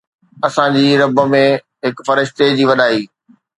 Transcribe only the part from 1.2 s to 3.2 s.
۾ هڪ فرشتي جي وڏائي